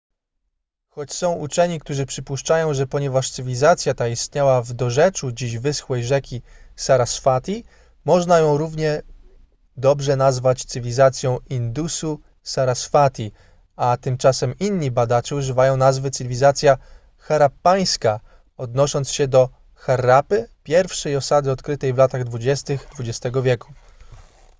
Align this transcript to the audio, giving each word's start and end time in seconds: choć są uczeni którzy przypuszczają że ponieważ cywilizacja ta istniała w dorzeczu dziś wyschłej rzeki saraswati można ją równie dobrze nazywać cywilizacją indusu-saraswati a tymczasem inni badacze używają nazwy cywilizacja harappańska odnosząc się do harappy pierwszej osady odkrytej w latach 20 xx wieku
choć 0.89 1.13
są 1.13 1.31
uczeni 1.33 1.79
którzy 1.79 2.05
przypuszczają 2.05 2.73
że 2.73 2.87
ponieważ 2.87 3.31
cywilizacja 3.31 3.93
ta 3.93 4.07
istniała 4.07 4.61
w 4.61 4.73
dorzeczu 4.73 5.31
dziś 5.31 5.57
wyschłej 5.57 6.03
rzeki 6.03 6.41
saraswati 6.75 7.63
można 8.05 8.39
ją 8.39 8.57
równie 8.57 9.01
dobrze 9.77 10.15
nazywać 10.15 10.63
cywilizacją 10.65 11.37
indusu-saraswati 11.49 13.31
a 13.75 13.97
tymczasem 13.97 14.53
inni 14.59 14.91
badacze 14.91 15.35
używają 15.35 15.77
nazwy 15.77 16.11
cywilizacja 16.11 16.77
harappańska 17.17 18.19
odnosząc 18.57 19.09
się 19.11 19.27
do 19.27 19.49
harappy 19.75 20.49
pierwszej 20.63 21.15
osady 21.15 21.51
odkrytej 21.51 21.93
w 21.93 21.97
latach 21.97 22.23
20 22.23 22.73
xx 22.73 23.43
wieku 23.43 23.73